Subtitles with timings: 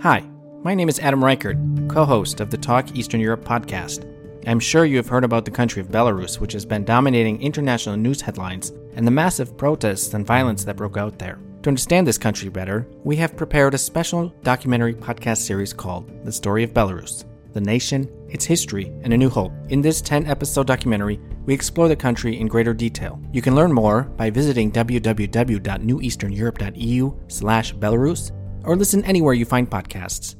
[0.00, 0.22] Hi,
[0.62, 1.56] my name is Adam Reichardt,
[1.88, 4.06] co host of the Talk Eastern Europe podcast.
[4.46, 7.96] I'm sure you have heard about the country of Belarus, which has been dominating international
[7.96, 11.38] news headlines, and the massive protests and violence that broke out there.
[11.62, 16.32] To understand this country better, we have prepared a special documentary podcast series called The
[16.32, 17.24] Story of Belarus
[17.54, 19.52] The Nation, Its History, and a New Hope.
[19.70, 23.18] In this 10 episode documentary, we explore the country in greater detail.
[23.32, 28.32] You can learn more by visiting www.neweasterneurope.eu slash Belarus
[28.64, 30.36] or listen anywhere you find podcasts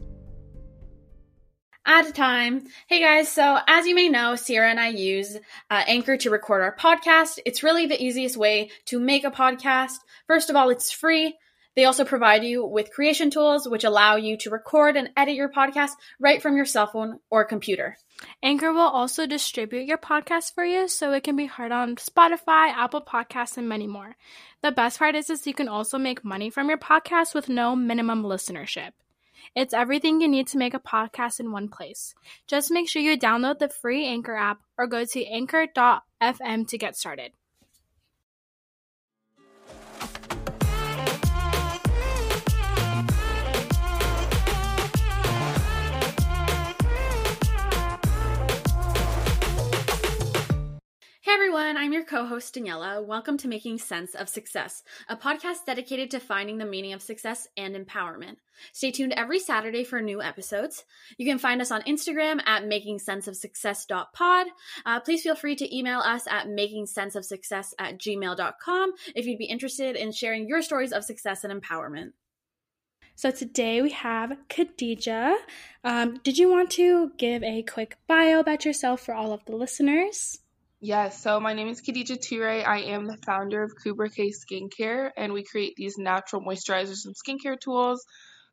[1.86, 2.66] at a time.
[2.86, 5.36] Hey guys, so as you may know, Sierra and I use
[5.70, 7.38] uh, Anchor to record our podcast.
[7.44, 9.96] It's really the easiest way to make a podcast.
[10.26, 11.36] First of all, it's free.
[11.76, 15.50] They also provide you with creation tools which allow you to record and edit your
[15.50, 15.90] podcast
[16.20, 17.96] right from your cell phone or computer.
[18.42, 22.68] Anchor will also distribute your podcast for you so it can be heard on Spotify,
[22.68, 24.16] Apple Podcasts, and many more.
[24.64, 27.76] The best part is, is you can also make money from your podcast with no
[27.76, 28.92] minimum listenership.
[29.54, 32.14] It's everything you need to make a podcast in one place.
[32.46, 36.96] Just make sure you download the free Anchor app or go to anchor.fm to get
[36.96, 37.32] started.
[51.34, 53.04] Everyone, I'm your co host Daniela.
[53.04, 57.48] Welcome to Making Sense of Success, a podcast dedicated to finding the meaning of success
[57.56, 58.36] and empowerment.
[58.72, 60.84] Stay tuned every Saturday for new episodes.
[61.18, 64.46] You can find us on Instagram at makingsenseofsuccess.pod.
[64.86, 69.96] Uh, please feel free to email us at makingsenseofsuccess at gmail.com if you'd be interested
[69.96, 72.12] in sharing your stories of success and empowerment.
[73.16, 75.34] So today we have Khadidja.
[75.82, 79.56] Um, did you want to give a quick bio about yourself for all of the
[79.56, 80.38] listeners?
[80.86, 82.62] Yes, so my name is Khadidja Toure.
[82.62, 87.14] I am the founder of Kubra Kay Skincare, and we create these natural moisturizers and
[87.16, 88.04] skincare tools.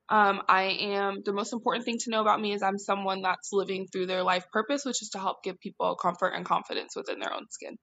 [0.08, 3.50] Um, I am the most important thing to know about me is I'm someone that's
[3.52, 7.20] living through their life purpose, which is to help give people comfort and confidence within
[7.20, 7.76] their own skin.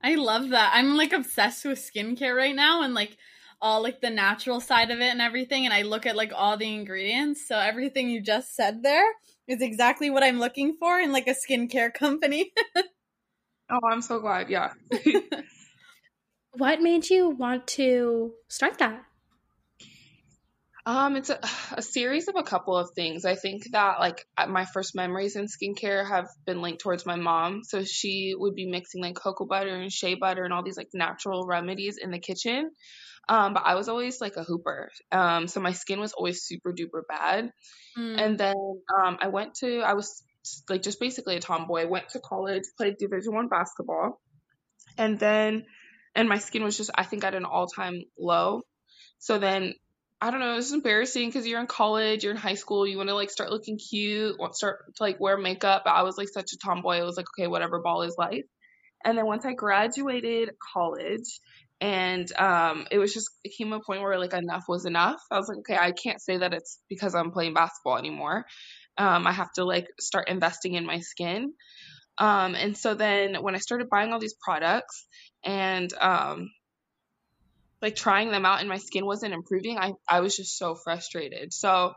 [0.00, 0.70] I love that.
[0.72, 3.16] I'm like obsessed with skincare right now, and like
[3.60, 6.56] all like the natural side of it and everything and I look at like all
[6.56, 7.48] the ingredients.
[7.48, 9.10] So everything you just said there
[9.48, 12.52] is exactly what I'm looking for in like a skincare company.
[13.70, 14.50] oh, I'm so glad.
[14.50, 14.72] Yeah.
[16.52, 19.04] what made you want to start that?
[20.86, 21.40] Um, it's a,
[21.72, 23.24] a series of a couple of things.
[23.24, 27.64] I think that like my first memories in skincare have been linked towards my mom.
[27.64, 30.90] So she would be mixing like cocoa butter and shea butter and all these like
[30.94, 32.70] natural remedies in the kitchen.
[33.28, 34.90] Um, but I was always like a hooper.
[35.10, 37.50] Um, so my skin was always super duper bad.
[37.98, 38.20] Mm.
[38.20, 38.56] And then
[38.96, 40.22] um, I went to I was
[40.68, 41.88] like just basically a tomboy.
[41.88, 44.20] Went to college, played Division One basketball,
[44.96, 45.64] and then
[46.14, 48.62] and my skin was just I think at an all time low.
[49.18, 49.74] So then
[50.20, 53.10] I don't know, it's embarrassing because you're in college, you're in high school, you want
[53.10, 55.82] to like start looking cute, want start to like wear makeup.
[55.84, 56.96] But I was like such a tomboy.
[56.96, 58.44] I was like, okay, whatever, ball is life.
[59.04, 61.40] And then once I graduated college,
[61.80, 65.20] and um, it was just it came a point where like enough was enough.
[65.30, 68.46] I was like, okay, I can't say that it's because I'm playing basketball anymore.
[68.96, 71.52] Um, I have to like start investing in my skin.
[72.18, 75.06] Um, and so then when I started buying all these products
[75.44, 76.50] and um,
[77.82, 81.52] like trying them out and my skin wasn't improving, I I was just so frustrated.
[81.52, 81.92] So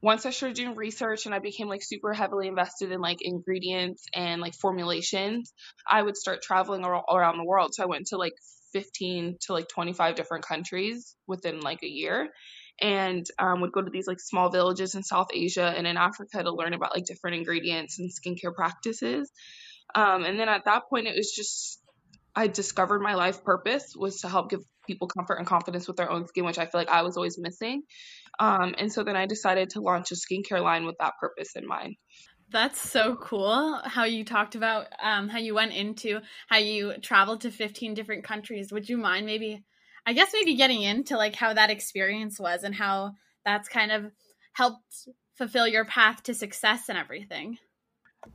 [0.00, 4.06] once I started doing research and I became like super heavily invested in like ingredients
[4.14, 5.52] and like formulations,
[5.88, 7.74] I would start traveling around the world.
[7.74, 8.34] So I went to like
[8.72, 12.28] 15 to like 25 different countries within like a year
[12.80, 16.42] and um, would go to these like small villages in South Asia and in Africa
[16.42, 19.30] to learn about like different ingredients and skincare practices.
[19.94, 21.80] Um, and then at that point, it was just
[22.36, 26.10] I discovered my life purpose was to help give people comfort and confidence with their
[26.10, 27.82] own skin, which I feel like I was always missing.
[28.38, 31.66] Um, and so then I decided to launch a skincare line with that purpose in
[31.66, 31.96] mind.
[32.50, 37.42] That's so cool how you talked about um, how you went into how you traveled
[37.42, 38.72] to 15 different countries.
[38.72, 39.64] Would you mind maybe,
[40.06, 43.12] I guess, maybe getting into like how that experience was and how
[43.44, 44.10] that's kind of
[44.54, 47.58] helped fulfill your path to success and everything?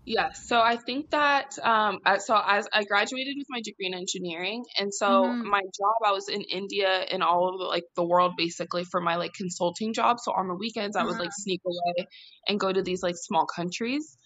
[0.06, 0.48] Yes.
[0.48, 4.94] So I think that um so as I graduated with my degree in engineering and
[4.94, 5.44] so Mhm.
[5.44, 9.00] my job I was in India and all of the, like the world basically for
[9.02, 10.20] my like consulting job.
[10.20, 12.08] So on the weekends I would like sneak away
[12.48, 14.18] and go to these like small countries.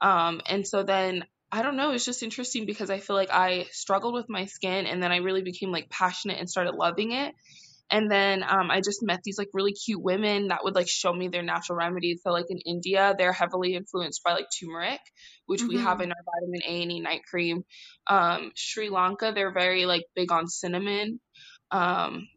[0.00, 3.66] Um and so then I don't know, it's just interesting because I feel like I
[3.72, 7.34] struggled with my skin and then I really became like passionate and started loving it.
[7.90, 11.12] And then um, I just met these like really cute women that would like show
[11.12, 12.20] me their natural remedies.
[12.22, 15.00] So like in India, they're heavily influenced by like turmeric,
[15.46, 16.02] which we have Mhm.
[16.02, 17.64] in our vitamin A and E night cream.
[18.06, 21.20] Um, Sri Lanka, they're very like big on cinnamon.
[21.70, 22.28] Um,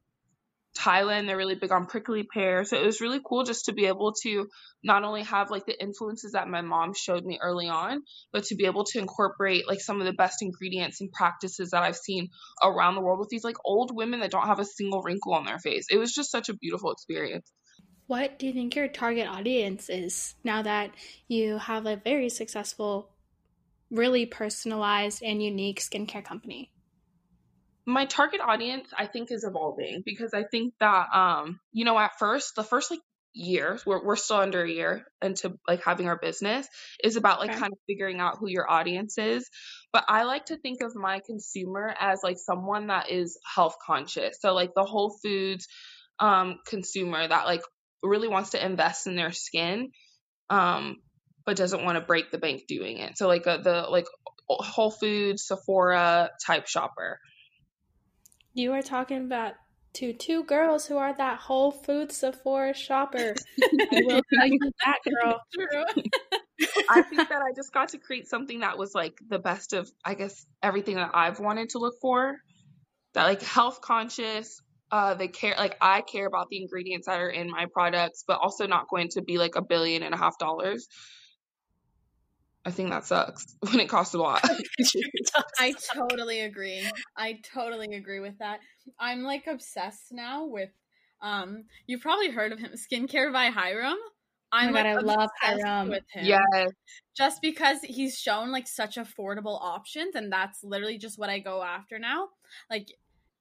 [0.77, 2.63] Thailand, they're really big on prickly pear.
[2.63, 4.47] So it was really cool just to be able to
[4.83, 8.01] not only have like the influences that my mom showed me early on,
[8.31, 11.83] but to be able to incorporate like some of the best ingredients and practices that
[11.83, 12.29] I've seen
[12.63, 15.45] around the world with these like old women that don't have a single wrinkle on
[15.45, 15.87] their face.
[15.91, 17.51] It was just such a beautiful experience.
[18.07, 20.91] What do you think your target audience is now that
[21.27, 23.09] you have a very successful,
[23.89, 26.71] really personalized and unique skincare company?
[27.91, 32.17] My target audience i think is evolving because i think that um you know at
[32.19, 32.99] first the first like
[33.33, 36.67] year we're, we're still under a year into like having our business
[37.03, 37.59] is about like Okay.
[37.59, 39.49] kind of figuring out who your audience is.
[39.93, 44.37] But i like to think of my consumer as like someone that is health conscious.
[44.41, 45.67] So like the whole foods
[46.19, 47.61] um consumer that like
[48.03, 49.91] really wants to invest in their skin
[50.49, 50.97] um
[51.45, 53.17] but doesn't want to break the bank doing it.
[53.17, 54.05] So like a, the like
[54.47, 57.19] whole foods sephora type shopper
[58.53, 59.53] You are talking about
[59.93, 63.35] to two girls who are that Whole Foods Sephora shopper.
[63.61, 65.41] I will tell you that, girl.
[65.53, 66.03] True.
[66.89, 69.89] I think that I just got to create something that was like the best of,
[70.05, 72.37] I guess, everything that I've wanted to look for.
[73.13, 74.61] That like health conscious,
[74.91, 78.39] uh, they care, like I care about the ingredients that are in my products, but
[78.41, 80.87] also not going to be like a billion and a half dollars.
[82.65, 84.47] I think that sucks when it costs a lot.
[85.59, 86.89] I totally agree.
[87.17, 88.59] I totally agree with that.
[88.99, 90.69] I'm like obsessed now with
[91.21, 93.95] um you've probably heard of him, Skincare by Hyram.
[94.51, 95.89] I'm Oh God, like, I love obsessed Hyram.
[95.89, 96.25] with him.
[96.25, 96.71] yes.
[97.15, 101.63] Just because he's shown like such affordable options and that's literally just what I go
[101.63, 102.29] after now.
[102.69, 102.87] Like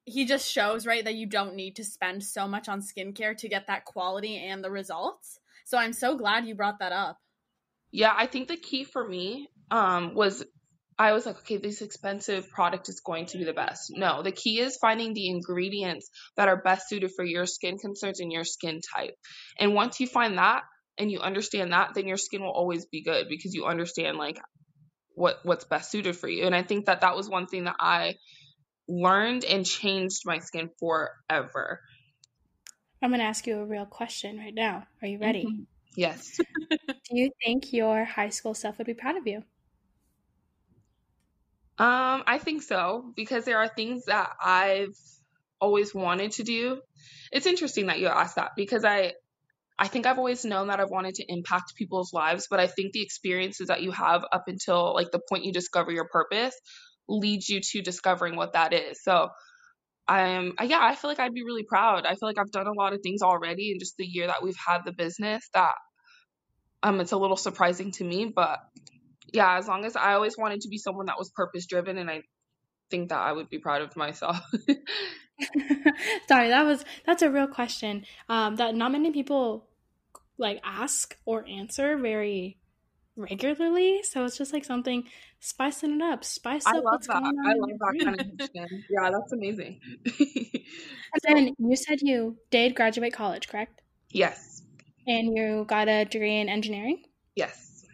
[0.05, 3.49] he just shows right that you don't need to spend so much on skincare to
[3.49, 5.38] get that quality and the results.
[5.64, 7.19] So I'm so glad you brought that up.
[7.92, 10.44] Yeah, I think the key for me um was
[10.98, 13.90] I was like, okay, this expensive product is going to be the best.
[13.90, 18.20] No, the key is finding the ingredients that are best suited for your skin concerns
[18.20, 19.14] and your skin type.
[19.58, 20.62] And once you find that
[20.98, 24.38] and you understand that, then your skin will always be good because you understand like
[25.14, 26.44] what what's best suited for you.
[26.44, 28.16] And I think that that was one thing that I
[28.86, 31.81] learned and changed my skin forever.
[33.02, 34.86] I'm going to ask you a real question right now.
[35.00, 35.46] Are you ready?
[35.46, 35.66] Mhm.
[35.96, 36.38] Yes.
[37.04, 39.44] Do you think your high school self would be proud of you?
[41.78, 44.96] Um, I think so because there are things that I've
[45.60, 46.82] always wanted to do.
[47.32, 49.14] It's interesting that you asked that because I
[49.78, 52.93] I think I've always known that I've wanted to impact people's lives, but I think
[52.93, 56.54] the experiences that you have up until like the point you discover your purpose
[57.08, 59.02] leads you to discovering what that is.
[59.02, 59.31] So
[60.10, 62.04] I'm yeah, I feel like I'd be really proud.
[62.04, 64.42] I feel like I've done a lot of things already in just the year that
[64.42, 65.74] we've had the business that
[66.82, 68.58] um it's a little surprising to me, but
[69.32, 72.10] yeah, as long as I always wanted to be someone that was purpose driven and
[72.10, 72.22] I
[72.90, 74.40] think that I would be proud of myself.
[76.28, 79.68] Sorry, that was that's a real question um, that not many people
[80.38, 82.58] like ask or answer very
[83.14, 84.02] regularly.
[84.02, 85.05] So it's just like something
[85.41, 87.23] spicing it up, spice I up love what's that.
[87.23, 87.47] going on.
[87.47, 88.85] I love that kind of question.
[88.91, 89.81] Yeah, that's amazing.
[91.13, 93.82] And then you said you did graduate college, correct?
[94.11, 94.63] yes.
[95.06, 97.03] And you got a degree in engineering.
[97.35, 97.85] Yes.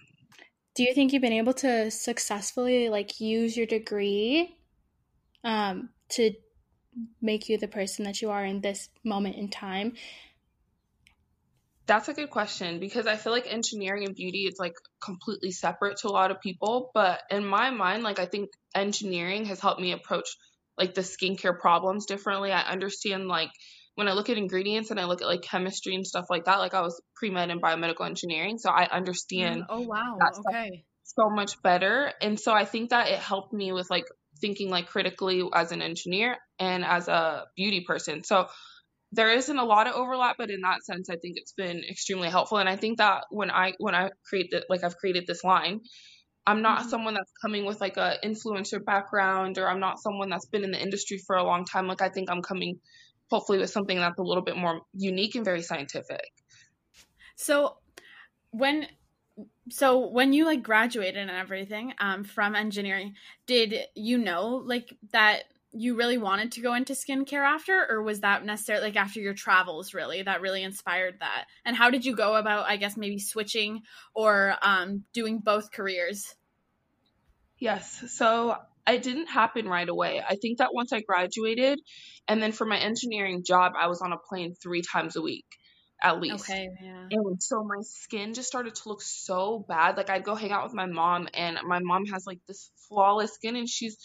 [0.74, 4.58] Do you think you've been able to successfully like use your degree
[5.42, 6.32] um, to
[7.22, 9.94] make you the person that you are in this moment in time?
[11.86, 15.98] That's a good question because I feel like engineering and beauty is like completely separate
[15.98, 16.90] to a lot of people.
[16.92, 20.28] But in my mind, like I think engineering has helped me approach
[20.76, 22.50] like the skincare problems differently.
[22.50, 23.50] I understand like
[23.94, 26.58] when I look at ingredients and I look at like chemistry and stuff like that,
[26.58, 28.58] like I was pre med in biomedical engineering.
[28.58, 30.18] So I understand mm, oh wow.
[30.48, 30.84] Okay.
[31.04, 32.12] so much better.
[32.20, 34.04] And so I think that it helped me with like
[34.40, 38.24] thinking like critically as an engineer and as a beauty person.
[38.24, 38.48] So
[39.16, 42.28] there isn't a lot of overlap, but in that sense, I think it's been extremely
[42.30, 42.58] helpful.
[42.58, 45.80] And I think that when I when I create that like I've created this line,
[46.46, 46.90] I'm not Mhm.
[46.90, 50.72] someone that's coming with like a influencer background or I'm not someone that's been in
[50.72, 51.88] the industry for a long time.
[51.88, 52.80] Like I think I'm coming
[53.30, 56.22] hopefully with something that's a little bit more unique and very scientific.
[57.36, 57.78] So
[58.50, 58.88] when
[59.70, 65.44] so when you like graduated and everything um, from engineering, did you know like that
[65.78, 69.34] you really wanted to go into skincare after, or was that necessarily like after your
[69.34, 71.44] travels really that really inspired that?
[71.64, 73.82] And how did you go about, I guess, maybe switching
[74.14, 76.34] or um, doing both careers?
[77.58, 78.04] Yes.
[78.08, 78.56] So
[78.86, 80.22] it didn't happen right away.
[80.26, 81.80] I think that once I graduated,
[82.28, 85.46] and then for my engineering job, I was on a plane three times a week
[86.02, 86.48] at least.
[86.50, 87.06] Okay, yeah.
[87.10, 89.96] And so my skin just started to look so bad.
[89.96, 93.32] Like I'd go hang out with my mom, and my mom has like this flawless
[93.34, 93.96] skin, and she's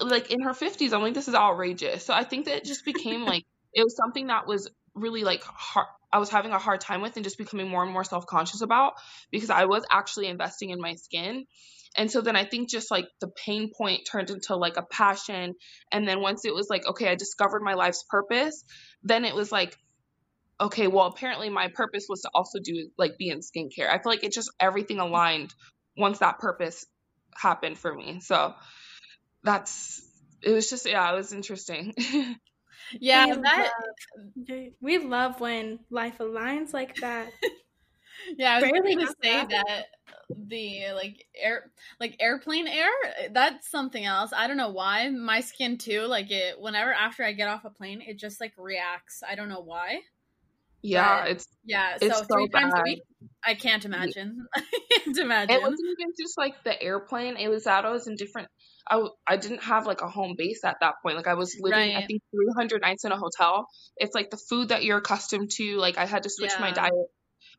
[0.00, 0.92] like in her 50s.
[0.92, 2.04] I'm like, this is outrageous.
[2.04, 3.44] So I think that it just became like,
[3.74, 5.86] it was something that was really like hard.
[6.12, 8.62] I was having a hard time with and just becoming more and more self conscious
[8.62, 8.94] about
[9.30, 11.46] because I was actually investing in my skin.
[11.96, 15.54] And so then I think just like the pain point turned into like a passion.
[15.92, 18.64] And then once it was like, okay, I discovered my life's purpose,
[19.02, 19.76] then it was like,
[20.60, 23.88] okay, well, apparently my purpose was to also do like be in skincare.
[23.88, 25.54] I feel like it just everything aligned
[25.96, 26.86] once that purpose
[27.34, 28.20] happened for me.
[28.20, 28.54] So
[29.42, 30.02] that's
[30.42, 31.94] it was just yeah, it was interesting.
[33.00, 33.70] yeah, uh, we that
[34.16, 37.30] love, we love when life aligns like that.
[38.38, 39.62] yeah, I was Rarely going to say happen.
[39.66, 39.86] that
[40.28, 42.90] the like air like airplane air
[43.32, 47.32] that's something else i don't know why my skin too like it whenever after i
[47.32, 49.98] get off a plane it just like reacts i don't know why
[50.82, 51.96] yeah, but, it's yeah.
[52.00, 52.60] It's so, so three bad.
[52.60, 53.02] times a week.
[53.44, 54.46] I can't imagine.
[54.56, 55.56] I can't imagine.
[55.56, 57.36] It wasn't even just like the airplane.
[57.36, 58.48] It was that I was in different.
[58.88, 61.16] I I didn't have like a home base at that point.
[61.16, 62.02] Like I was living, right.
[62.02, 63.66] I think, 300 nights in a hotel.
[63.96, 65.76] It's like the food that you're accustomed to.
[65.76, 66.60] Like I had to switch yeah.
[66.60, 66.92] my diet.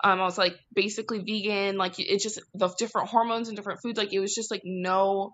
[0.03, 1.77] Um, I was like basically vegan.
[1.77, 3.97] Like it's just the different hormones and different foods.
[3.97, 5.33] Like it was just like no,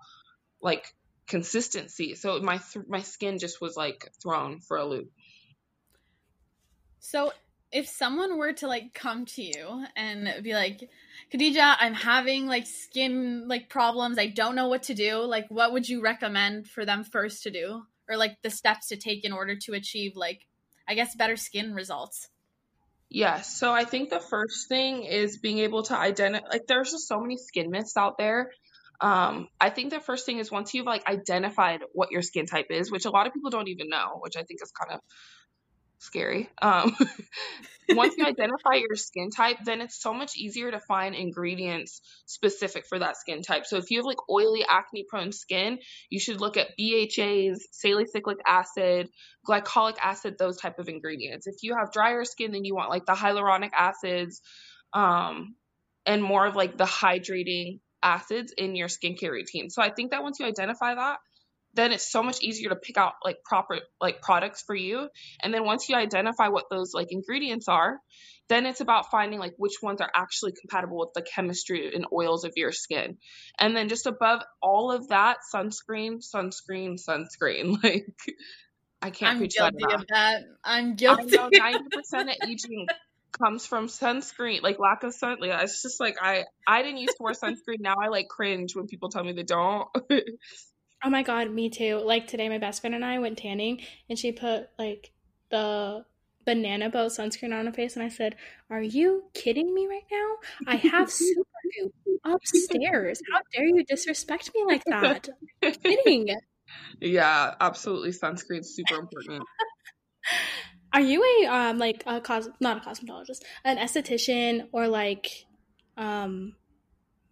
[0.62, 0.86] like
[1.28, 2.16] consistency.
[2.16, 5.10] So my th- my skin just was like thrown for a loop.
[7.00, 7.32] So
[7.72, 10.90] if someone were to like come to you and be like
[11.34, 14.18] khadidja i'm having like skin like problems.
[14.18, 15.20] I don't know what to do.
[15.20, 17.84] Like what would you recommend for them first to do?
[18.10, 20.46] Or like the steps to take in order to achieve like
[20.88, 22.30] i guess better skin results?
[23.10, 27.08] Yes so i think the first thing is being able to identify like there's just
[27.08, 28.52] so many skin myths out there.
[29.00, 32.68] Um i think the first thing is once you've like identified what your skin type
[32.72, 35.00] is which a lot of people don't even know which i think is kind of
[36.00, 36.50] scary.
[36.62, 36.96] Um,
[37.90, 42.86] once you identify your skin type, then it's so much easier to find ingredients specific
[42.88, 43.66] for that skin type.
[43.66, 48.38] So if you have like oily, acne prone skin, you should look at BHAs, salicylic
[48.46, 49.10] acid,
[49.48, 51.48] glycolic acid, those type of ingredients.
[51.48, 54.42] If you have drier skin, then you want like the hyaluronic acids,
[54.94, 55.56] um,
[56.06, 59.70] and more of like the hydrating acids in your skincare routine.
[59.70, 61.18] So I think that once you identify that,
[61.78, 65.08] then it's so much easier to pick out like proper like products for you.
[65.42, 68.00] And then once you identify what those like ingredients are
[68.50, 72.44] then it's about finding like which ones are actually compatible with the chemistry and oils
[72.46, 73.18] of your skin.
[73.60, 77.78] And then just above all of that sunscreen sunscreen sunscreen.
[77.84, 78.08] Like
[79.00, 79.34] i can't.
[79.34, 80.42] I'm preach guilty that, of that.
[80.64, 82.88] I'm guilty I know 90% of aging
[83.40, 87.16] comes from sunscreen like lack of sun like, it's just like i i didn't used
[87.18, 87.80] to wear sunscreen.
[87.80, 89.88] Now i like cringe when people tell me they don't
[91.04, 91.98] Oh my god, me too.
[92.04, 95.12] Like today my best friend and I went tanning and she put like
[95.50, 96.06] the
[96.46, 98.36] banana boat sunscreen on her face and I said,
[98.70, 100.36] Are you kidding me right now?
[100.66, 101.44] I have super
[101.80, 101.94] goop
[102.26, 103.22] upstairs.
[103.32, 105.30] How dare you disrespect me like that?
[105.64, 106.30] I'm kidding.
[107.00, 108.12] Yeah, absolutely.
[108.12, 109.44] Sunscreen's super important.
[110.94, 115.46] Are you a um like a cos not a cosmetologist, an esthetician or like
[115.96, 116.56] um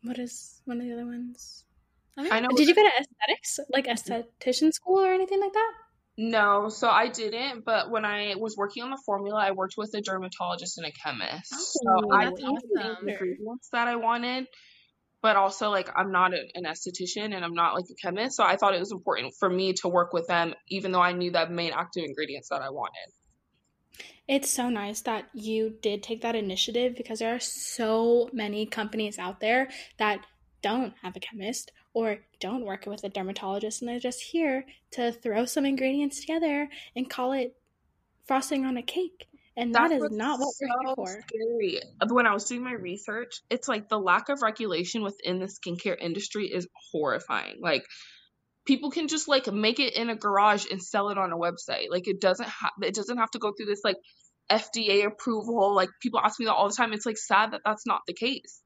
[0.04, 1.65] what is one of the other ones?
[2.18, 2.50] I know.
[2.56, 5.72] Did you go to aesthetics, like esthetician school or anything like that?
[6.18, 7.66] No, so I didn't.
[7.66, 10.92] But when I was working on the formula, I worked with a dermatologist and a
[10.92, 11.54] chemist.
[11.54, 12.56] Oh, so I awesome.
[12.72, 14.48] the ingredients that I wanted,
[15.22, 18.56] but also like I'm not an esthetician and I'm not like a chemist, so I
[18.56, 21.50] thought it was important for me to work with them, even though I knew the
[21.50, 23.12] main active ingredients that I wanted.
[24.28, 29.20] It's so nice that you did take that initiative because there are so many companies
[29.20, 30.26] out there that
[30.62, 35.14] don't have a chemist or don't work with a dermatologist and they're just here to
[35.14, 37.56] throw some ingredients together and call it
[38.26, 39.28] frosting on a cake.
[39.56, 41.24] And that That's is not what so we're here for.
[41.30, 41.80] Scary.
[42.10, 45.96] When I was doing my research, it's like the lack of regulation within the skincare
[45.98, 47.60] industry is horrifying.
[47.62, 47.86] Like
[48.66, 51.88] people can just like make it in a garage and sell it on a website.
[51.90, 53.98] Like it doesn't have it doesn't have to go through this like
[54.52, 55.74] FDA approval.
[55.74, 56.92] Like people ask me that all the time.
[56.92, 58.62] It's like sad that that's not the case.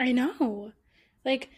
[0.00, 0.72] I know.
[1.22, 1.50] Like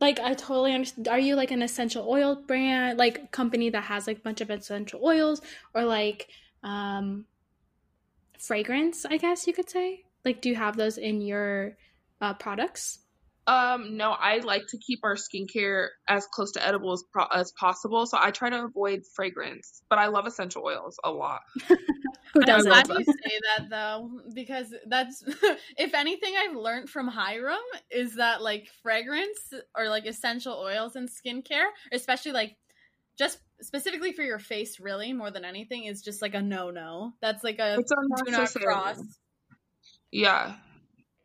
[0.00, 1.08] like I totally understand.
[1.08, 4.50] Are you like an essential oil brand, like company that has like a bunch of
[4.50, 5.40] essential oils,
[5.74, 6.28] or like
[6.62, 7.26] um
[8.38, 9.04] fragrance?
[9.04, 10.04] I guess you could say.
[10.24, 11.76] Like, do you have those in your
[12.20, 12.98] uh, products?
[13.46, 17.52] Um, no, I like to keep our skincare as close to edible as, pro- as
[17.58, 18.06] possible.
[18.06, 21.40] So I try to avoid fragrance, but I love essential oils a lot.
[22.32, 22.70] Who I'm doesn't?
[22.70, 25.22] glad you say that though, because that's
[25.78, 27.56] if anything I've learned from Hyram
[27.90, 32.56] is that like fragrance or like essential oils and skincare, especially like
[33.18, 37.14] just specifically for your face, really more than anything, is just like a no no.
[37.20, 39.00] That's like a do not cross.
[40.12, 40.54] Yeah.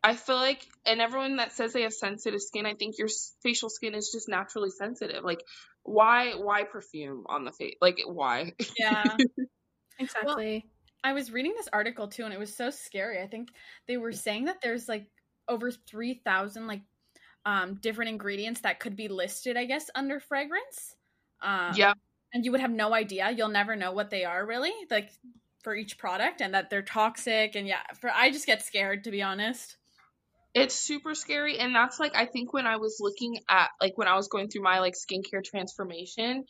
[0.02, 3.08] I feel like, and everyone that says they have sensitive skin, I think your
[3.42, 5.24] facial skin is just naturally sensitive.
[5.24, 5.40] Like,
[5.82, 7.74] why, why perfume on the face?
[7.80, 8.52] Like, why?
[8.78, 9.16] Yeah.
[9.98, 10.66] Exactly.
[11.04, 13.22] I was reading this article too, and it was so scary.
[13.22, 13.48] I think
[13.86, 15.06] they were saying that there's like
[15.48, 16.82] over three thousand like
[17.44, 20.96] um different ingredients that could be listed, I guess, under fragrance.
[21.42, 21.92] Um, yeah.
[22.32, 23.30] and you would have no idea.
[23.30, 25.10] You'll never know what they are really, like
[25.62, 27.54] for each product, and that they're toxic.
[27.54, 29.76] And yeah, for I just get scared to be honest.
[30.54, 31.58] It's super scary.
[31.58, 34.48] And that's like, I think when I was looking at, like, when I was going
[34.48, 36.46] through my, like, skincare transformation,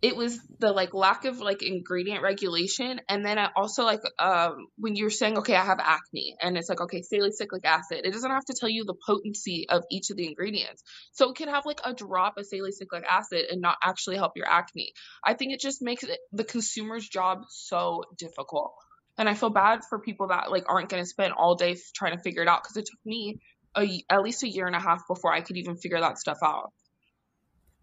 [0.00, 3.00] it was the like lack of like ingredient regulation.
[3.08, 6.68] And then I also like um when you're saying okay I have acne and it's
[6.68, 10.16] like okay salicylic acid it doesn't have to tell you the potency of each of
[10.16, 10.82] the ingredients.
[11.12, 14.48] So it could have like a drop of salicylic acid and not actually help your
[14.48, 14.92] acne.
[15.24, 18.74] I think it just makes it, the consumer's job so difficult.
[19.16, 22.16] And I feel bad for people that like aren't going to spend all day trying
[22.16, 23.40] to figure it out because it took me
[23.76, 26.38] a, at least a year and a half before I could even figure that stuff
[26.44, 26.72] out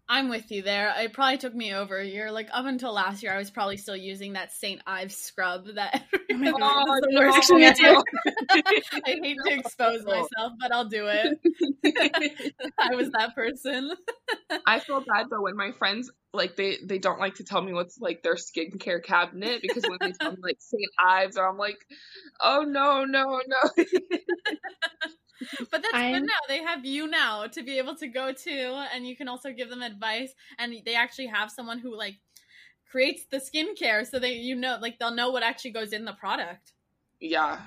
[0.08, 0.94] I'm with you there.
[0.98, 2.30] It probably took me over a year.
[2.30, 5.66] Like up until last year, I was probably still using that Saint Ives scrub.
[5.74, 6.84] That Oh my God.
[7.00, 8.02] the worst Actually, me too.
[9.04, 11.40] I hate to expose myself, but I'll do it.
[12.78, 13.90] I was that person.
[14.66, 17.72] I feel bad though when my friends like they they don't like to tell me
[17.72, 20.90] what's like their skincare cabinet because when they tell me like St.
[21.02, 21.78] Ives, I'm like,
[22.42, 23.84] oh no no no.
[25.70, 26.40] But that's I'm- good now.
[26.48, 29.68] They have you now to be able to go to, and you can also give
[29.70, 30.34] them advice.
[30.58, 32.16] And they actually have someone who like
[32.90, 36.12] creates the skincare, so they you know like they'll know what actually goes in the
[36.14, 36.72] product.
[37.20, 37.60] yeah.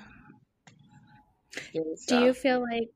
[2.08, 2.90] Do you feel like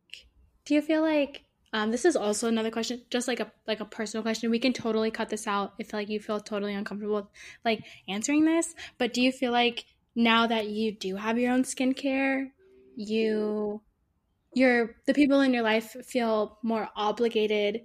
[0.65, 3.85] do you feel like um this is also another question just like a like a
[3.85, 7.31] personal question we can totally cut this out if like you feel totally uncomfortable
[7.65, 9.85] like answering this but do you feel like
[10.15, 12.51] now that you do have your own skincare
[12.97, 13.81] you
[14.55, 17.83] your the people in your life feel more obligated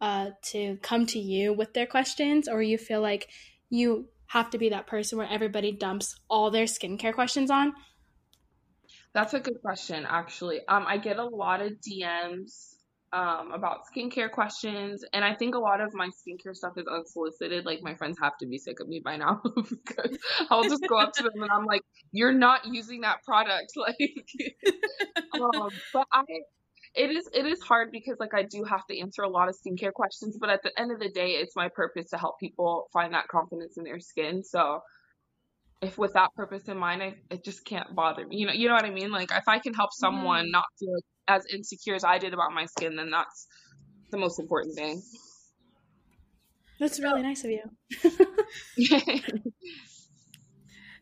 [0.00, 3.28] uh to come to you with their questions or you feel like
[3.70, 7.72] you have to be that person where everybody dumps all their skincare questions on
[9.14, 10.60] That's a good question, actually.
[10.68, 12.74] Um, I get a lot of DMs
[13.12, 17.64] um about skincare questions, and I think a lot of my skincare stuff is unsolicited.
[17.64, 20.18] Like my friends have to be sick of me by now because
[20.50, 23.96] I'll just go up to them and I'm like, "You're not using that product." Like,
[25.40, 26.24] um, but I,
[26.94, 29.56] it is it is hard because like I do have to answer a lot of
[29.56, 32.88] skincare questions, but at the end of the day, it's my purpose to help people
[32.92, 34.42] find that confidence in their skin.
[34.42, 34.80] So
[35.80, 38.36] if with that purpose in mind, I, it just can't bother me.
[38.36, 39.10] You know, you know what I mean?
[39.10, 40.96] Like if I can help someone not feel
[41.28, 43.46] as insecure as I did about my skin, then that's
[44.10, 45.02] the most important thing.
[46.80, 47.62] that's really nice of you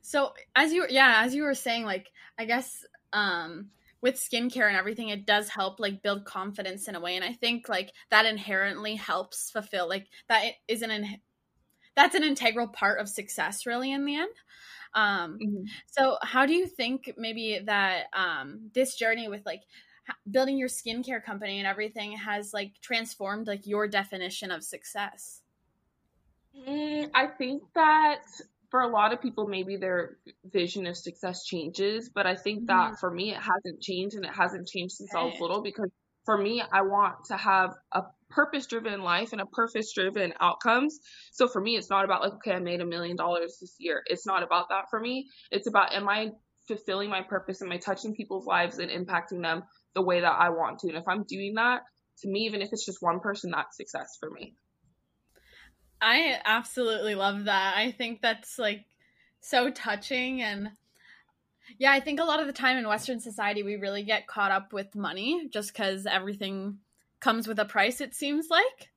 [0.06, 4.76] So as you yeah, as you were saying, like I guess um with skincare and
[4.76, 8.24] everything, it does help like build confidence in a way, and I think like that
[8.24, 11.18] inherently helps fulfill like that is an in-
[11.96, 14.34] that's an integral part of success, really, in the end.
[14.94, 15.76] Um, Mhm.
[15.86, 19.62] so how do you think maybe that um this journey with like
[20.30, 25.42] building your skincare company and everything has like transformed like your definition of success?
[26.54, 28.22] Mm, I think that
[28.70, 32.98] for a lot of people, maybe their vision of success changes, but I think that
[32.98, 35.90] for me, it hasn't changed and it hasn't changed since I was little because
[36.26, 40.98] for me, I want to have a purpose driven life and a purpose driven outcomes.
[41.32, 44.02] So for me, it's not about like, okay, I made a million dollars this year.
[44.06, 45.28] It's not about that for me.
[45.50, 46.32] It's about, am I
[46.66, 47.62] fulfilling my purpose?
[47.62, 49.62] Am I touching people's lives and impacting them
[49.94, 50.88] the way that I want to?
[50.88, 51.82] And if I'm doing that,
[52.22, 54.54] to me, even if it's just one person, that's success for me.
[56.02, 57.76] I absolutely love that.
[57.76, 58.84] I think that's like
[59.40, 60.70] so touching and
[61.78, 64.50] yeah, I think a lot of the time in western society we really get caught
[64.50, 66.78] up with money just cuz everything
[67.20, 68.90] comes with a price it seems like.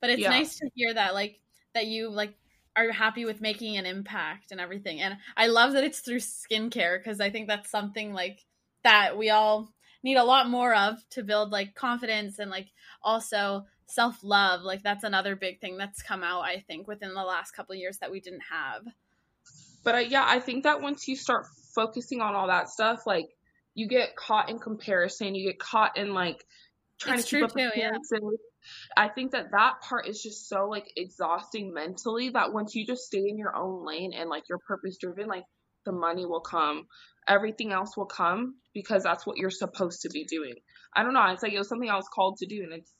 [0.00, 0.30] But it's Yeah.
[0.30, 1.40] nice to hear that like
[1.74, 2.34] that you like
[2.76, 5.00] are happy with making an impact and everything.
[5.00, 8.44] And I love that it's through skincare cuz I think that's something like
[8.84, 12.68] that we all need a lot more of to build like confidence and like
[13.02, 14.62] also self love.
[14.62, 17.78] Like that's another big thing that's come out, I think, within the last couple of
[17.80, 18.86] years that we didn't have.
[19.84, 23.28] But I, yeah, I think that once you start focusing on all that stuff, like
[23.74, 26.44] you get caught in comparison, you get caught in like
[26.98, 27.92] trying It's to keep up too, yeah.
[28.96, 33.04] I think that that part is just so like exhausting mentally that once you just
[33.04, 35.44] stay in your own lane and like you're purpose driven, like
[35.86, 36.86] the money will come,
[37.26, 40.54] everything else will come because that's what you're supposed to be doing.
[40.94, 41.24] I don't know.
[41.26, 42.92] It's like it was something I was called to do, and it's.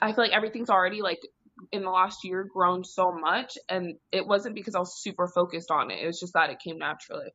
[0.00, 1.20] I feel like everything's already like
[1.70, 5.70] in the last year grown so much, and it wasn't because I was super focused
[5.70, 6.02] on it.
[6.02, 7.30] It was just that it came naturally.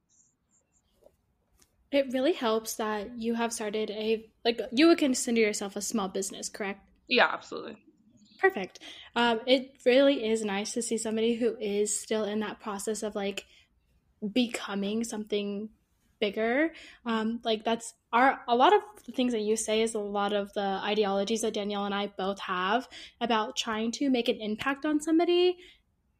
[1.91, 6.09] It really helps that you have started a like you would consider yourself a small
[6.09, 6.81] business, correct?
[7.07, 7.77] Yeah, absolutely.
[8.39, 8.79] Perfect.
[9.15, 13.15] Um, it really is nice to see somebody who is still in that process of
[13.15, 13.45] like
[14.33, 15.69] becoming something
[16.19, 16.71] bigger.
[17.05, 20.33] Um, like that's our a lot of the things that you say is a lot
[20.33, 22.87] of the ideologies that Danielle and I both have
[23.21, 25.57] about trying to make an impact on somebody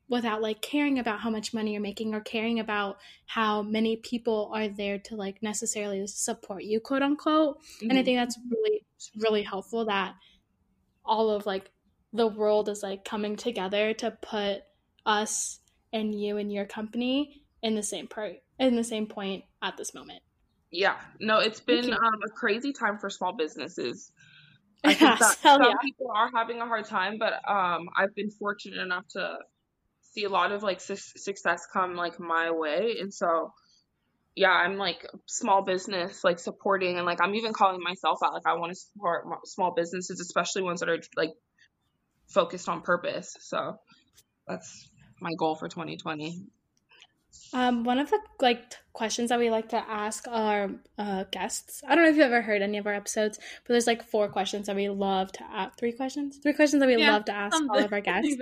[0.09, 4.49] without like caring about how much money you're making or caring about how many people
[4.53, 8.05] are there to like necessarily support you quote unquote and i Mhm.
[8.05, 8.85] think that's really
[9.17, 10.15] really helpful that
[11.05, 11.71] all of like
[12.13, 14.61] the world is like coming together to put
[15.05, 15.59] us
[15.91, 19.93] and you and your company in the same part in the same point at this
[19.93, 20.21] moment
[20.71, 24.11] Yeah, no, it's been um, a crazy time for small businesses.
[24.83, 25.73] I think that some yeah.
[25.81, 29.37] people are having a hard time, but um, I've been fortunate enough to
[30.13, 33.53] see a lot of like su- success come like my way, and so
[34.35, 38.33] yeah, I'm like small business like supporting, and like I'm even calling myself out.
[38.33, 41.31] Like I want to support small businesses, especially ones that are like
[42.27, 43.35] focused on purpose.
[43.39, 43.77] So
[44.47, 44.89] that's
[45.19, 46.43] my goal for 2020.
[47.53, 51.81] Um, one of the like t- questions that we like to ask our uh, guests.
[51.87, 54.27] I don't know if you've ever heard any of our episodes, but there's like four
[54.27, 55.77] questions that we love to ask.
[55.77, 56.39] Three questions.
[56.41, 58.35] Three questions that we Yeah, love to ask all of our guests.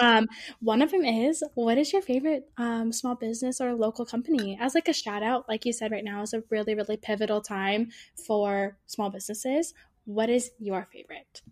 [0.00, 0.26] Um,
[0.60, 4.58] one of them is, what is your favorite um, small business or local company?
[4.60, 7.40] As like a shout out, like you said, right now is a really really pivotal
[7.40, 7.90] time
[8.26, 9.74] for small businesses.
[10.06, 11.42] What is your favorite?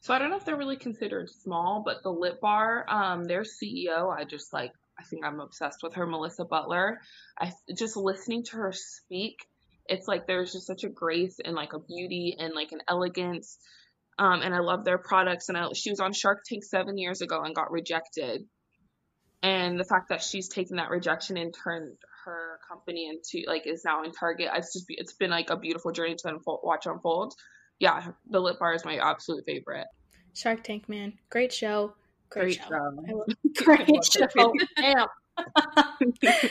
[0.00, 3.42] So I don't know if they're really considered small, but the Lip Bar, um, their
[3.42, 4.72] CEO, I just like.
[4.98, 7.00] I think I'm obsessed with her, Melissa Butler.
[7.38, 9.46] I just listening to her speak,
[9.88, 13.58] it's like there's just such a grace and like a beauty and like an elegance.
[14.18, 15.48] Um, and I love their products.
[15.48, 18.42] And I, she was on Shark Tank seven years ago and got rejected.
[19.42, 23.82] And the fact that she's taken that rejection and turned her company into like is
[23.84, 27.34] now in Target, it's just it's been like a beautiful journey to unfold, watch unfold.
[27.78, 29.86] Yeah, the Lip Bar is my absolute favorite.
[30.34, 31.94] Shark Tank, man, great show.
[32.30, 32.60] Great,
[33.56, 34.28] Great show.
[34.28, 34.52] show.
[34.52, 34.52] Great show.
[34.76, 36.50] Damn.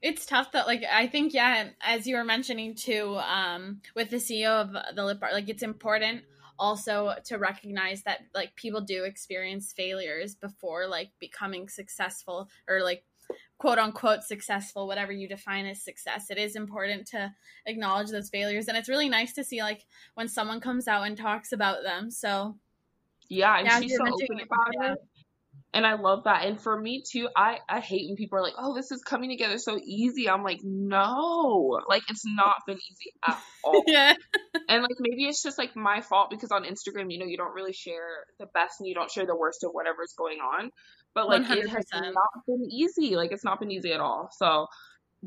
[0.00, 4.18] It's tough that like I think yeah, as you were mentioning too, um, with the
[4.18, 6.22] CEO of the lip bar, like it's important
[6.58, 13.04] also to recognize that like people do experience failures before like becoming successful or like
[13.58, 16.30] quote unquote successful, whatever you define as success.
[16.30, 17.32] It is important to
[17.66, 18.68] acknowledge those failures.
[18.68, 22.10] And it's really nice to see like when someone comes out and talks about them.
[22.10, 22.56] So
[23.28, 24.92] Yeah, and Yeah, she's so open about yeah.
[24.92, 24.98] it.
[25.74, 26.46] And I love that.
[26.46, 29.28] And for me too, I I hate when people are like, "Oh, this is coming
[29.28, 34.14] together so easy." I'm like, "No, like it's not been easy at all." yeah.
[34.68, 37.54] and like maybe it's just like my fault because on Instagram, you know, you don't
[37.54, 40.70] really share the best and you don't share the worst of whatever's going on.
[41.14, 43.16] But like it has not been easy.
[43.16, 44.30] Like it's not been easy at all.
[44.38, 44.66] So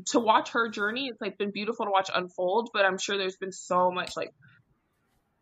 [0.08, 2.70] to watch her journey, it's like been beautiful to watch unfold.
[2.72, 4.34] But I'm sure there's been so much like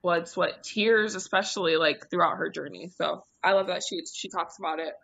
[0.02, 2.90] blood, sweat, tears, especially like throughout her journey.
[2.94, 4.94] So I love that she she talks about it.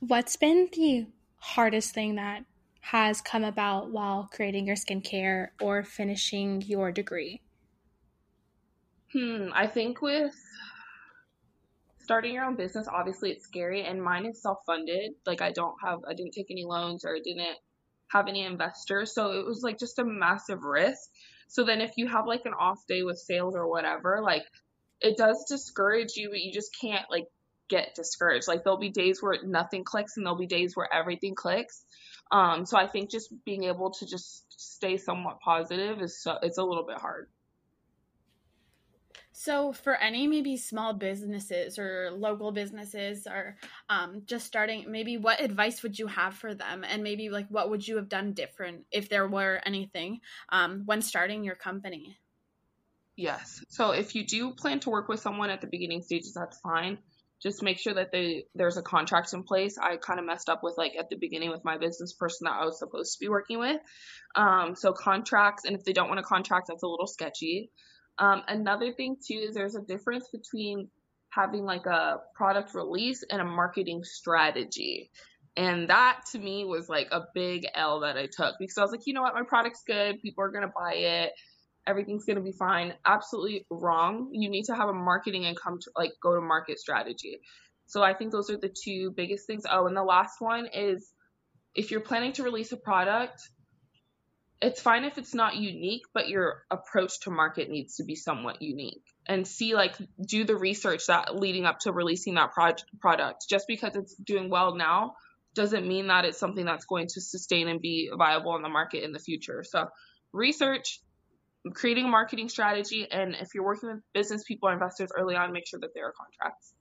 [0.00, 1.06] What's been the
[1.38, 2.44] hardest thing that
[2.80, 7.40] has come about while creating your skincare or finishing your degree?
[9.12, 10.34] Hmm, I think with
[12.00, 15.12] starting your own business, obviously it's scary, and mine is self-funded.
[15.26, 17.56] Like I don't have, I didn't take any loans or I didn't
[18.08, 21.10] have any investors, so it was like just a massive risk.
[21.48, 24.44] So then if you have like an off day with sales or whatever, like
[25.00, 27.26] it does discourage you, but you just can't like
[27.68, 28.48] get discouraged.
[28.48, 31.84] Like there'll be days where nothing clicks and there'll be days where everything clicks.
[32.30, 36.58] Um, so I think just being able to just stay somewhat positive is so, it's
[36.58, 37.28] a little bit hard.
[39.32, 43.56] So, for any maybe small businesses or local businesses or
[43.88, 46.84] um, just starting, maybe what advice would you have for them?
[46.88, 51.02] And maybe like what would you have done different if there were anything um, when
[51.02, 52.18] starting your company?
[53.16, 53.64] Yes.
[53.68, 56.98] So if you do plan to work with someone at the beginning stages, that's fine.
[57.42, 59.76] Just make sure that they there's a contract in place.
[59.78, 62.54] I kind of messed up with like at the beginning with my business person that
[62.60, 63.80] I was supposed to be working with.
[64.34, 67.70] Um, so contracts, and if they don't want a contract, that's a little sketchy.
[68.18, 70.88] Um, another thing too is there's a difference between
[71.30, 75.10] having like a product release and a marketing strategy.
[75.56, 78.90] And that to me was like a big L that I took because I was
[78.90, 81.32] like, you know what, my product's good, people are gonna buy it,
[81.86, 82.94] everything's gonna be fine.
[83.04, 84.30] Absolutely wrong.
[84.32, 87.40] You need to have a marketing and come to like go to market strategy.
[87.86, 89.64] So I think those are the two biggest things.
[89.70, 91.12] Oh, and the last one is
[91.74, 93.40] if you're planning to release a product,
[94.64, 98.62] it's fine if it's not unique, but your approach to market needs to be somewhat
[98.62, 99.04] unique.
[99.26, 99.94] And see, like,
[100.26, 103.44] do the research that leading up to releasing that pro- product.
[103.48, 105.16] Just because it's doing well now
[105.54, 109.04] doesn't mean that it's something that's going to sustain and be viable in the market
[109.04, 109.62] in the future.
[109.68, 109.88] So,
[110.32, 111.02] research,
[111.74, 115.52] creating a marketing strategy, and if you're working with business people or investors early on,
[115.52, 116.72] make sure that there are contracts.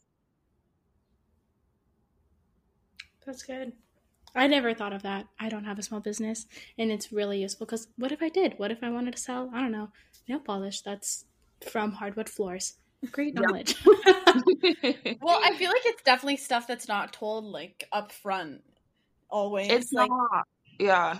[3.26, 3.74] That's good.
[4.36, 5.28] I never thought of that.
[5.39, 8.56] I don't have a small business, and it's really useful because what if I did?
[8.58, 9.89] What if I wanted to sell, I don't know,
[10.28, 11.26] nail polish that's
[11.69, 12.76] from hardwood floors?
[13.12, 13.76] Great knowledge.
[13.86, 18.62] well, I feel like it's definitely stuff that's not told like up front
[19.30, 19.69] always.
[19.69, 20.48] It's like, not.
[20.80, 21.19] Yeah.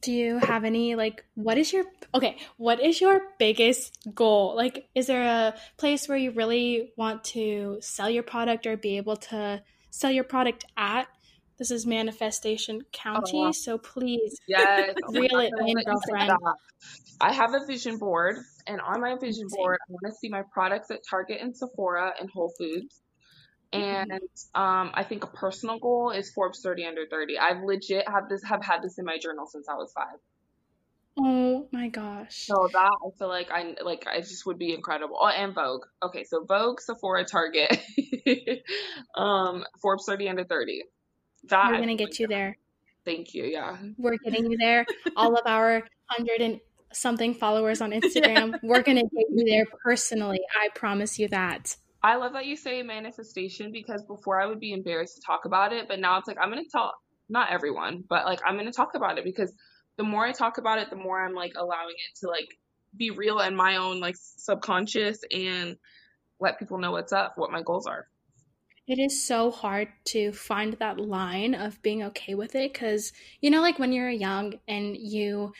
[0.00, 4.54] Do you have any like what is your okay, what is your biggest goal?
[4.54, 8.98] Like is there a place where you really want to sell your product or be
[8.98, 11.08] able to sell your product at?
[11.58, 13.52] This is Manifestation County, Oh.
[13.52, 14.94] so please Yes.
[15.10, 16.32] reel it in, girlfriend.
[17.20, 20.42] I have a vision board, and on my vision board, I want to see my
[20.52, 23.00] products at Target and Sephora and Whole Foods.
[23.72, 24.10] And
[24.54, 27.38] um, I think a personal goal is Forbes 30 under 30.
[27.38, 30.18] I've legit have this have had this in my journal since I was five.
[31.18, 32.46] Oh my gosh.
[32.46, 35.16] So that I feel like I like I just would be incredible.
[35.20, 35.82] Oh, and Vogue.
[36.04, 37.76] Okay, so Vogue, Sephora, Target,
[39.16, 40.82] um, Forbes 30 under 30.
[41.48, 42.56] That We're gonna get you there.
[43.04, 43.44] Thank you.
[43.44, 43.76] Yeah.
[43.98, 44.86] We're getting you there.
[45.16, 46.60] All of our hundred and
[46.92, 50.40] something followers on Instagram, we're gonna get you there personally.
[50.60, 51.76] I promise you that.
[52.02, 55.72] I love that you say manifestation because before I would be embarrassed to talk about
[55.72, 56.92] it, but now it's like I'm gonna tell
[57.28, 59.52] not everyone, but like I'm gonna talk about it because
[59.96, 62.48] the more I talk about it, the more I'm like allowing it to like
[62.96, 65.76] be real in my own like subconscious and
[66.40, 68.06] let people know what's up, what my goals are.
[68.86, 73.50] It is so hard to find that line of being okay with it because, you
[73.50, 75.54] know, like when you're young and you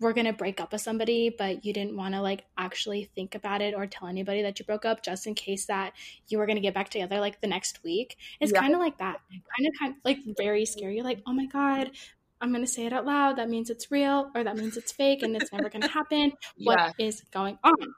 [0.00, 3.34] were going to break up with somebody, but you didn't want to like actually think
[3.34, 5.94] about it or tell anybody that you broke up just in case that
[6.28, 8.16] you were going to get back together like the next week.
[8.40, 8.60] It's Yeah.
[8.60, 9.20] kind of like that.
[9.56, 10.96] Kind of, kind of like very scary.
[10.96, 11.92] You're like, oh my God,
[12.40, 13.36] I'm going to say it out loud.
[13.38, 16.32] That means it's real or that means it's fake and it's never going to happen.
[16.64, 17.30] What is Yeah.
[17.32, 17.94] going on?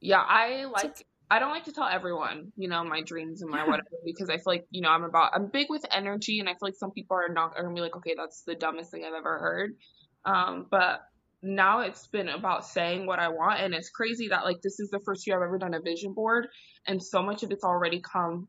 [0.00, 3.64] Yeah, I like I don't like to tell everyone, you know, my dreams and my
[3.66, 6.52] whatever because I feel like, you know, I'm about I'm big with energy and I
[6.52, 9.04] feel like some people are not are gonna be like, okay, that's the dumbest thing
[9.04, 9.76] I've ever heard.
[10.24, 11.00] Um, but
[11.42, 14.90] now it's been about saying what I want and it's crazy that like this is
[14.90, 16.48] the first year I've ever done a vision board
[16.86, 18.48] and so much of it's already come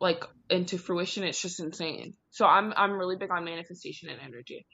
[0.00, 1.24] like into fruition.
[1.24, 2.14] It's just insane.
[2.30, 4.66] So I'm I'm really big on manifestation and energy.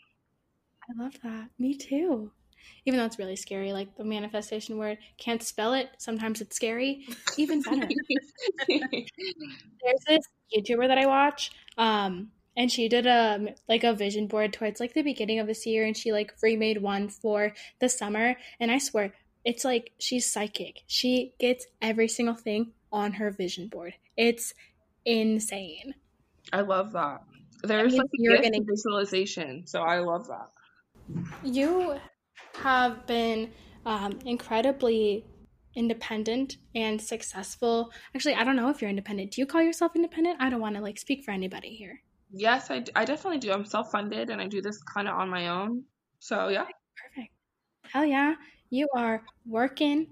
[0.90, 1.48] I love that.
[1.58, 2.32] Me too.
[2.84, 5.88] Even though it's really scary, like the manifestation word, can't spell it.
[5.98, 7.06] Sometimes it's scary.
[7.36, 7.88] Even better.
[8.68, 14.52] There's this YouTuber that I watch, um, and she did a like a vision board
[14.52, 18.36] towards like the beginning of this year, and she like remade one for the summer.
[18.60, 19.12] And I swear,
[19.44, 20.82] it's like she's psychic.
[20.86, 23.94] She gets every single thing on her vision board.
[24.16, 24.54] It's
[25.04, 25.94] insane.
[26.52, 27.22] I love that.
[27.62, 30.48] There's means like a you're visualization, so I love that.
[31.44, 31.98] You
[32.54, 33.50] have been
[33.86, 35.24] um, incredibly
[35.74, 37.90] independent and successful.
[38.14, 39.32] Actually, I don't know if you're independent.
[39.32, 40.36] Do you call yourself independent?
[40.40, 42.02] I don't want to like speak for anybody here.
[42.32, 43.52] Yes, I, I definitely do.
[43.52, 45.84] I'm self funded and I do this kind of on my own.
[46.18, 46.64] So, yeah.
[46.96, 47.32] Perfect.
[47.84, 48.34] Hell yeah.
[48.70, 50.08] You are working,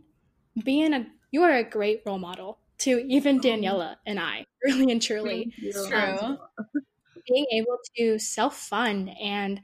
[0.64, 5.00] being a, you are a great role model to even Daniela and I, really and
[5.00, 5.44] truly.
[5.44, 5.74] Thank.
[5.76, 6.38] It's true.
[7.29, 9.61] being able to self fund and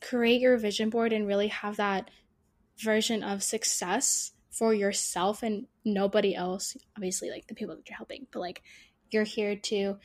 [0.00, 2.10] create your vision board and really have that
[2.82, 8.26] version of success for yourself and nobody else obviously like the people that you're helping
[8.32, 8.62] but like
[9.10, 9.96] you're here to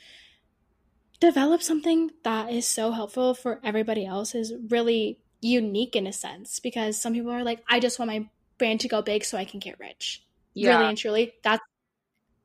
[1.20, 6.60] develop something that is so helpful for everybody else is really unique in a sense
[6.60, 9.46] because some people are like i just want my brand to go big so i
[9.46, 10.78] can get rich Yeah.
[10.78, 11.64] really and truly that's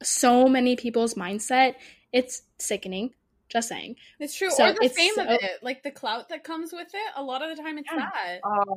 [0.03, 1.75] so many people's mindset
[2.13, 3.13] it's sickening
[3.51, 4.49] just saying It's true.
[4.51, 7.13] So or the it's fame of it, like the clout that comes with it.
[7.17, 8.09] A lot of the time, it's Yeah.
[8.15, 8.39] that.
[8.45, 8.75] Uh,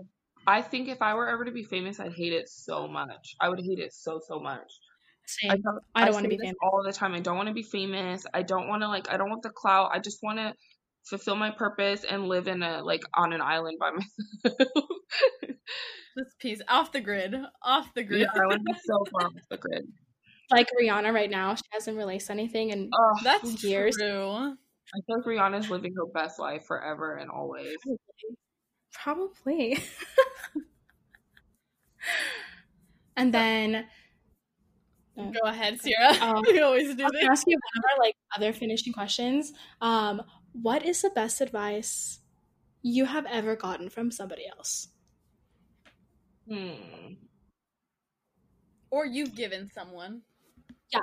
[0.47, 3.35] I think if I were ever to be famous, I'd hate it so much.
[3.39, 4.71] I would hate it so, so much.
[5.25, 5.51] Same.
[5.51, 6.55] I don't, I don't wanna be famous.
[6.61, 7.13] all the time.
[7.13, 8.25] I don't want to be famous.
[8.33, 9.91] I don't want to, like, I don't want the clout.
[9.93, 10.53] I just want to
[11.05, 13.91] fulfill my purpose and live in a, like, on an island by
[14.43, 14.85] myself.
[16.15, 18.21] This piece off the grid, off the grid.
[18.21, 19.85] yeah, I want to be so far off the grid.
[20.51, 23.95] like Rihanna right now, she hasn't released anything and Oh, That's Years.
[23.97, 24.29] true.
[24.29, 27.75] I feel like Rihanna's living her best life forever and always.
[28.93, 29.79] Probably.
[33.17, 33.85] and then
[35.17, 36.13] uh, go ahead, Sierra.
[36.21, 37.25] Um, we always do I'll this.
[37.29, 39.53] ask you one of our like other finishing questions.
[39.81, 40.21] Um,
[40.53, 42.19] what is the best advice
[42.81, 44.89] you have ever gotten from somebody else?
[46.47, 47.15] Hmm.
[48.89, 50.21] Or you've given someone.
[50.91, 51.01] Yeah.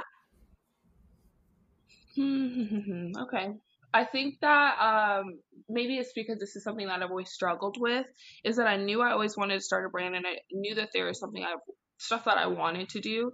[3.22, 3.54] okay.
[3.92, 8.07] I think that um, maybe it's because this is something that I've always struggled with.
[8.44, 10.90] Is that I knew I always wanted to start a brand, and I knew that
[10.94, 11.61] there was something I have
[11.98, 13.33] stuff that I wanted to do.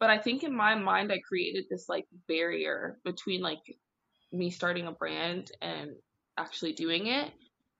[0.00, 3.58] But I think in my mind, I created this like barrier between like
[4.32, 5.90] me starting a brand and
[6.36, 7.26] actually doing it.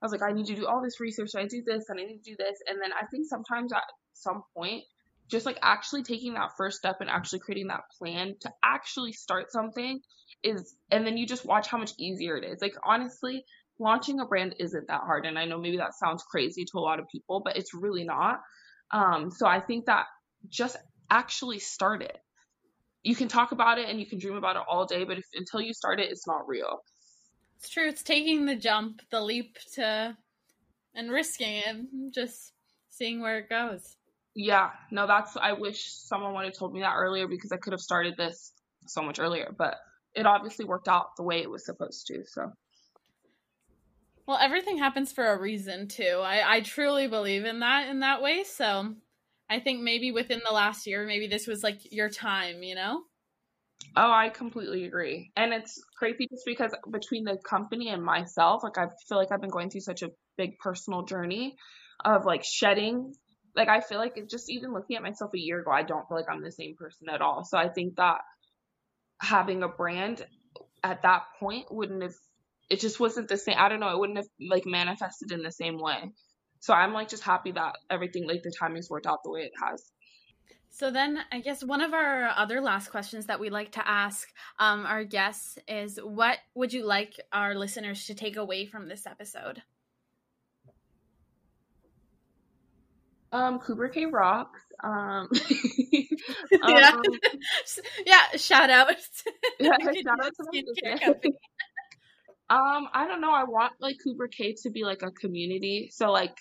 [0.01, 1.31] I was like, I need to do all this research.
[1.37, 2.59] I do this and I need to do this.
[2.69, 3.83] And then I think sometimes at
[4.15, 4.85] some point,
[5.29, 9.53] just like actually taking that first step and actually creating that plan to actually start
[9.53, 10.01] something
[10.43, 12.61] is and then you just watch how much easier it is.
[12.61, 13.45] Like honestly
[13.79, 16.81] launching a brand isn't that hard and i know maybe that sounds crazy to a
[16.81, 18.41] lot of people but it's really not.
[18.91, 20.07] Um so i think that
[20.49, 20.77] just
[21.11, 22.19] actually start it.
[23.03, 25.25] You can talk about it and you can dream about it all day but if
[25.35, 26.81] until you start it it's not real.
[27.59, 27.89] It's true.
[27.89, 30.17] It's taking the jump the leap to
[30.95, 32.53] and risking it just
[32.89, 33.97] seeing where it goes
[34.35, 37.73] yeah no that's i wish someone would have told me that earlier because i could
[37.73, 38.53] have started this
[38.87, 39.77] so much earlier but
[40.19, 42.25] it obviously worked out the way it was supposed to.
[42.27, 42.53] So.
[44.27, 46.21] Well, everything happens for a reason too.
[46.23, 48.45] I, I truly believe in that in that way.
[48.45, 48.95] So
[49.49, 53.03] I think maybe within the last year, maybe this was like your time, you know?
[53.97, 55.31] Oh, I completely agree.
[55.37, 59.41] And it's crazy just because between the company and myself, like I feel like I've
[59.41, 61.57] been going through such a big personal journey
[62.05, 63.15] of like shedding.
[63.59, 66.17] Like I feel like just even looking at myself a year ago, I don't feel
[66.17, 67.45] like I'm the same person at all.
[67.45, 68.21] So I think that
[69.21, 70.25] having a brand
[70.85, 72.15] at that point wouldn't have
[72.71, 75.51] it just wasn't the same i don't know it wouldn't have like manifested in the
[75.51, 76.13] same way.
[76.61, 79.53] So i'm like just happy that everything like the timing's worked out the way it
[79.61, 79.91] has.
[80.71, 84.29] So then i guess one of our other last questions that we like to ask
[84.61, 89.05] um, our guests is what would you like our listeners to take away from this
[89.05, 89.63] episode
[93.33, 95.29] um Kubra Kay rocks um,
[96.69, 96.91] yeah.
[96.91, 97.03] Um,
[98.07, 98.89] yeah, shout out.
[99.61, 101.35] yeah, shout out to my company.
[102.51, 103.33] um, I don't know.
[103.33, 105.91] I want like Kubra Kay to be like a community.
[105.93, 106.37] So like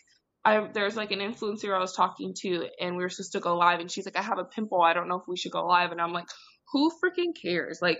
[0.45, 3.57] I there's like an influencer I was talking to and we were supposed to go
[3.57, 5.65] live and she's like, I have a pimple, I don't know if we should go
[5.65, 6.27] live and I'm like,
[6.71, 7.79] who freaking cares?
[7.81, 7.99] Like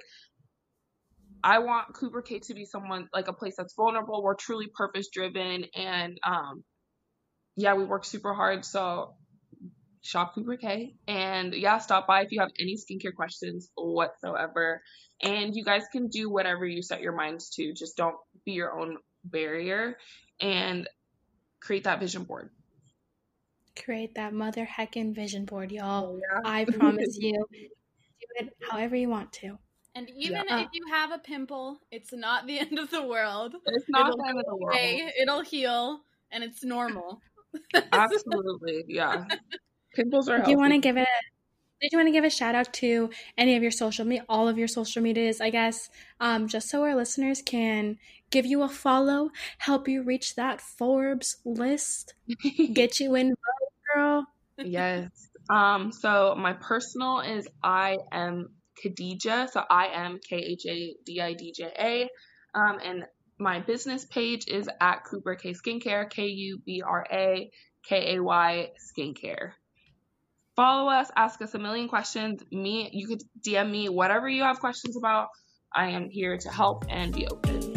[1.43, 4.23] I want Kubra Kay to be someone like a place that's vulnerable.
[4.23, 6.63] We're truly purpose driven and um
[7.57, 8.63] yeah, we work super hard.
[8.63, 9.15] So
[10.01, 10.95] shop Kubra Kay.
[11.07, 14.81] And yeah, stop by if you have any skincare questions whatsoever.
[15.21, 17.73] And you guys can do whatever you set your minds to.
[17.73, 18.15] Just don't
[18.45, 19.97] be your own barrier
[20.39, 20.87] and
[21.59, 22.51] create that vision board.
[23.83, 26.05] Create that mother heckin' vision board, y'all.
[26.05, 26.41] Oh, yeah.
[26.49, 27.67] I promise you, do
[28.35, 29.57] it however you want to.
[29.95, 30.61] And even yeah.
[30.61, 33.55] if you have a pimple, it's not the end of the world.
[33.65, 34.77] It's not it'll the end of the world.
[35.19, 37.19] It'll heal, and it's normal.
[37.91, 39.25] Absolutely, yeah.
[39.95, 40.39] Pimples are.
[40.41, 41.07] Do you want to give it?
[41.81, 44.47] Did you want to give a shout out to any of your social media, all
[44.47, 47.99] of your social medias, I guess, um, just so our listeners can
[48.31, 49.29] give you a follow,
[49.59, 52.15] help you reach that Forbes list,
[52.73, 53.35] get you in,
[53.93, 54.25] girl.
[54.57, 55.29] Yes.
[55.49, 55.91] Um.
[55.91, 58.49] So my personal is I am
[58.83, 59.49] Khadidja.
[59.49, 62.09] So I am K H A D I D J A.
[62.59, 62.79] Um.
[62.83, 63.05] And
[63.39, 66.09] my business page is at Kubra Kay Skincare.
[66.09, 67.49] K U B R A
[67.87, 69.51] K A Y Skincare
[70.57, 72.43] follow us, ask us a million questions.
[72.51, 75.29] Me, you could DM me whatever you have questions about.
[75.73, 77.76] I am here to help and be open.